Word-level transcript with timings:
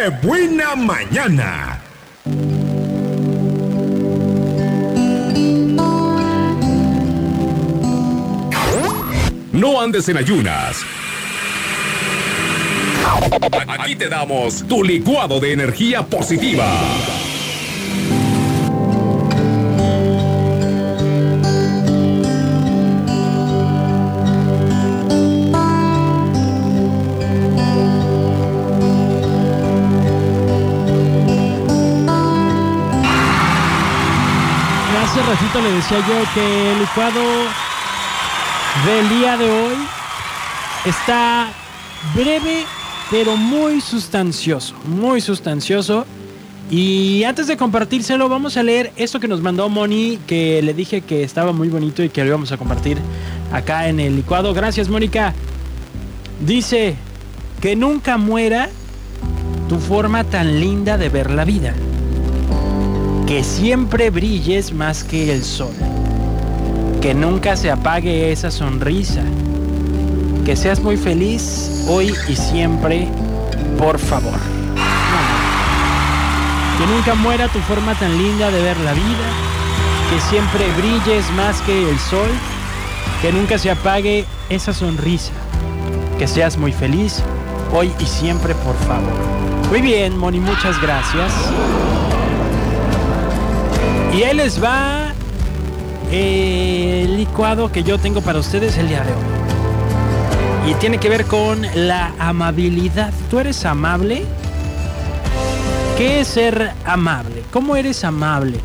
¡Qué 0.00 0.08
buena 0.26 0.74
mañana! 0.76 1.78
No 9.52 9.78
andes 9.78 10.08
en 10.08 10.16
ayunas. 10.16 10.78
Aquí 13.68 13.94
te 13.94 14.08
damos 14.08 14.66
tu 14.66 14.82
licuado 14.82 15.38
de 15.38 15.52
energía 15.52 16.00
positiva. 16.06 16.64
Hace 35.20 35.32
ratito 35.32 35.60
le 35.60 35.72
decía 35.72 35.98
yo 35.98 36.32
que 36.32 36.72
el 36.72 36.78
licuado 36.78 37.20
del 38.86 39.08
día 39.10 39.36
de 39.36 39.50
hoy 39.50 39.76
está 40.86 41.52
breve 42.14 42.64
pero 43.10 43.36
muy 43.36 43.82
sustancioso, 43.82 44.74
muy 44.86 45.20
sustancioso. 45.20 46.06
Y 46.70 47.22
antes 47.24 47.48
de 47.48 47.58
compartírselo, 47.58 48.30
vamos 48.30 48.56
a 48.56 48.62
leer 48.62 48.92
esto 48.96 49.20
que 49.20 49.28
nos 49.28 49.42
mandó 49.42 49.68
Moni, 49.68 50.18
que 50.26 50.62
le 50.62 50.72
dije 50.72 51.02
que 51.02 51.22
estaba 51.22 51.52
muy 51.52 51.68
bonito 51.68 52.02
y 52.02 52.08
que 52.08 52.22
lo 52.22 52.28
íbamos 52.28 52.50
a 52.52 52.56
compartir 52.56 52.96
acá 53.52 53.88
en 53.88 54.00
el 54.00 54.16
licuado. 54.16 54.54
Gracias, 54.54 54.88
Mónica. 54.88 55.34
Dice, 56.46 56.96
que 57.60 57.76
nunca 57.76 58.16
muera 58.16 58.70
tu 59.68 59.78
forma 59.78 60.24
tan 60.24 60.60
linda 60.60 60.96
de 60.96 61.10
ver 61.10 61.30
la 61.30 61.44
vida. 61.44 61.74
Que 63.30 63.44
siempre 63.44 64.10
brilles 64.10 64.72
más 64.72 65.04
que 65.04 65.32
el 65.32 65.44
sol. 65.44 65.72
Que 67.00 67.14
nunca 67.14 67.56
se 67.56 67.70
apague 67.70 68.32
esa 68.32 68.50
sonrisa. 68.50 69.22
Que 70.44 70.56
seas 70.56 70.80
muy 70.80 70.96
feliz 70.96 71.86
hoy 71.88 72.12
y 72.26 72.34
siempre, 72.34 73.06
por 73.78 74.00
favor. 74.00 74.40
Que 76.76 76.86
nunca 76.92 77.14
muera 77.14 77.46
tu 77.46 77.60
forma 77.60 77.94
tan 77.94 78.18
linda 78.18 78.50
de 78.50 78.62
ver 78.62 78.76
la 78.80 78.94
vida. 78.94 79.28
Que 80.10 80.20
siempre 80.28 80.66
brilles 80.72 81.30
más 81.34 81.60
que 81.60 81.88
el 81.88 82.00
sol. 82.00 82.30
Que 83.22 83.32
nunca 83.32 83.58
se 83.58 83.70
apague 83.70 84.24
esa 84.48 84.72
sonrisa. 84.72 85.30
Que 86.18 86.26
seas 86.26 86.56
muy 86.56 86.72
feliz 86.72 87.22
hoy 87.72 87.92
y 88.00 88.06
siempre, 88.06 88.56
por 88.56 88.74
favor. 88.88 89.14
Muy 89.68 89.82
bien, 89.82 90.18
Moni, 90.18 90.40
muchas 90.40 90.82
gracias. 90.82 91.32
Y 94.12 94.22
ahí 94.24 94.34
les 94.34 94.62
va 94.62 95.12
el 96.10 97.16
licuado 97.16 97.70
que 97.70 97.84
yo 97.84 97.98
tengo 97.98 98.20
para 98.20 98.40
ustedes 98.40 98.76
el 98.76 98.88
día 98.88 99.04
de 99.04 99.12
hoy. 99.12 100.70
Y 100.70 100.74
tiene 100.74 100.98
que 100.98 101.08
ver 101.08 101.26
con 101.26 101.64
la 101.74 102.12
amabilidad. 102.18 103.12
¿Tú 103.30 103.38
eres 103.38 103.64
amable? 103.64 104.24
¿Qué 105.96 106.20
es 106.20 106.28
ser 106.28 106.72
amable? 106.84 107.44
¿Cómo 107.52 107.76
eres 107.76 108.04
amable? 108.04 108.58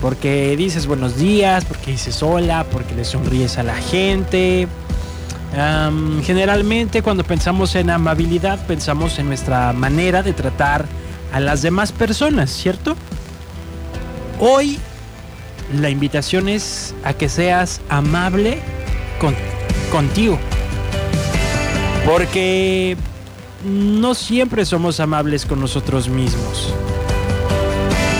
Porque 0.00 0.56
dices 0.56 0.86
buenos 0.86 1.16
días, 1.16 1.64
porque 1.64 1.90
dices 1.90 2.22
hola, 2.22 2.64
porque 2.70 2.94
le 2.94 3.04
sonríes 3.04 3.58
a 3.58 3.64
la 3.64 3.74
gente. 3.74 4.68
Generalmente 6.22 7.02
cuando 7.02 7.24
pensamos 7.24 7.74
en 7.74 7.90
amabilidad 7.90 8.64
pensamos 8.66 9.18
en 9.18 9.26
nuestra 9.26 9.72
manera 9.72 10.22
de 10.22 10.32
tratar 10.32 10.86
a 11.32 11.40
las 11.40 11.60
demás 11.62 11.90
personas, 11.90 12.50
¿cierto? 12.50 12.94
Hoy 14.42 14.78
la 15.78 15.90
invitación 15.90 16.48
es 16.48 16.94
a 17.04 17.12
que 17.12 17.28
seas 17.28 17.82
amable 17.90 18.58
con, 19.20 19.34
contigo. 19.92 20.38
Porque 22.06 22.96
no 23.62 24.14
siempre 24.14 24.64
somos 24.64 24.98
amables 24.98 25.44
con 25.44 25.60
nosotros 25.60 26.08
mismos. 26.08 26.72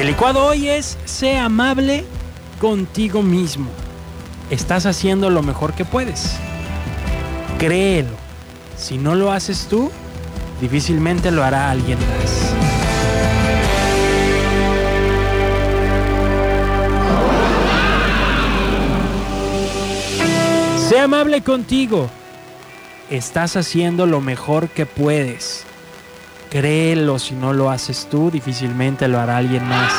El 0.00 0.06
licuado 0.06 0.46
hoy 0.46 0.70
es 0.70 0.96
sé 1.04 1.36
amable 1.36 2.06
contigo 2.62 3.22
mismo. 3.22 3.68
Estás 4.48 4.86
haciendo 4.86 5.28
lo 5.28 5.42
mejor 5.42 5.74
que 5.74 5.84
puedes. 5.84 6.36
Créelo. 7.58 8.16
Si 8.78 8.96
no 8.96 9.14
lo 9.14 9.32
haces 9.32 9.66
tú, 9.68 9.90
difícilmente 10.62 11.30
lo 11.30 11.44
hará 11.44 11.70
alguien 11.70 11.98
más. 11.98 12.65
Amable 21.06 21.40
contigo. 21.42 22.10
Estás 23.10 23.56
haciendo 23.56 24.06
lo 24.06 24.20
mejor 24.20 24.68
que 24.68 24.86
puedes. 24.86 25.64
Créelo, 26.50 27.20
si 27.20 27.34
no 27.34 27.52
lo 27.52 27.70
haces 27.70 28.08
tú, 28.10 28.28
difícilmente 28.32 29.06
lo 29.06 29.20
hará 29.20 29.36
alguien 29.36 29.64
más. 29.68 29.92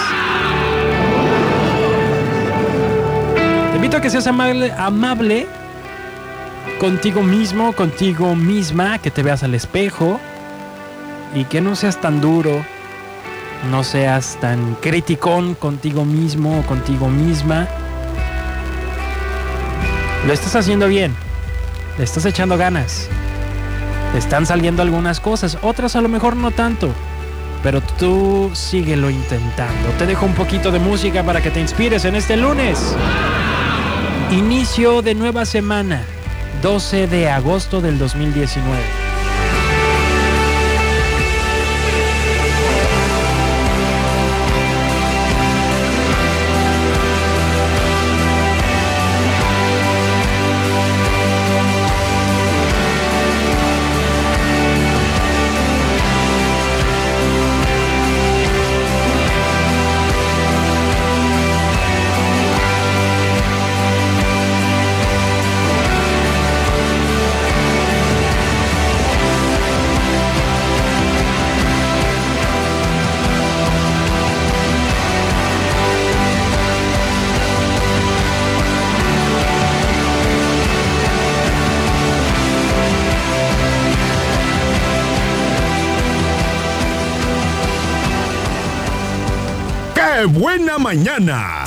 Te 3.71 3.75
invito 3.77 3.95
a 3.95 4.01
que 4.01 4.09
seas 4.09 4.27
amable, 4.27 4.73
amable 4.73 5.47
contigo 6.77 7.23
mismo, 7.23 7.71
contigo 7.71 8.35
misma, 8.35 8.99
que 8.99 9.09
te 9.09 9.23
veas 9.23 9.43
al 9.43 9.55
espejo 9.55 10.19
y 11.33 11.45
que 11.45 11.61
no 11.61 11.77
seas 11.77 12.01
tan 12.01 12.19
duro, 12.19 12.65
no 13.71 13.85
seas 13.85 14.37
tan 14.41 14.75
criticón 14.75 15.55
contigo 15.55 16.03
mismo 16.03 16.59
o 16.59 16.63
contigo 16.63 17.07
misma. 17.07 17.65
Lo 20.27 20.33
estás 20.33 20.57
haciendo 20.57 20.89
bien, 20.89 21.15
le 21.97 22.03
estás 22.03 22.25
echando 22.25 22.57
ganas, 22.57 23.07
te 24.11 24.17
están 24.17 24.45
saliendo 24.45 24.81
algunas 24.81 25.21
cosas, 25.21 25.57
otras 25.61 25.95
a 25.95 26.01
lo 26.01 26.09
mejor 26.09 26.35
no 26.35 26.51
tanto, 26.51 26.89
pero 27.63 27.79
tú 27.79 28.51
síguelo 28.53 29.09
intentando. 29.09 29.87
Te 29.97 30.05
dejo 30.05 30.25
un 30.25 30.33
poquito 30.33 30.69
de 30.69 30.79
música 30.79 31.23
para 31.23 31.39
que 31.39 31.49
te 31.49 31.61
inspires 31.61 32.03
en 32.03 32.15
este 32.15 32.35
lunes. 32.35 32.93
Inicio 34.29 35.01
de 35.01 35.15
nueva 35.15 35.45
semana. 35.45 36.03
12 36.61 37.07
de 37.07 37.29
agosto 37.29 37.79
del 37.79 37.97
2019. 37.97 38.96
¡Qué 90.17 90.25
buena 90.25 90.79
mañana! 90.79 91.57